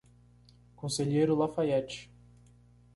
[0.75, 2.09] Conselheiro Lafaiete